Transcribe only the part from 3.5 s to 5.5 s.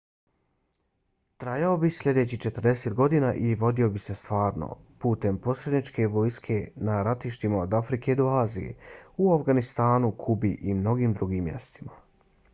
vodio bi se stvarno putem